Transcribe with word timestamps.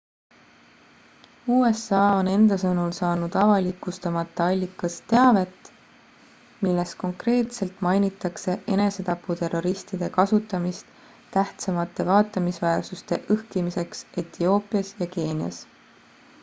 usa 1.55 1.97
on 2.19 2.29
enda 2.29 2.55
sõnul 2.61 2.93
saanud 2.99 3.35
avalikustamata 3.41 4.45
allikast 4.53 5.03
teavet 5.11 5.69
milles 6.67 6.93
konkreetselt 7.03 7.85
mainitakse 7.87 8.55
enesetaputerroristide 8.77 10.09
kasutamist 10.19 10.95
tähtsamate 11.37 12.07
vaatamisväärsuste 12.11 13.21
õhkimiseks 13.37 14.01
etioopias 14.23 14.93
ja 15.03 15.09
keenias 15.17 15.61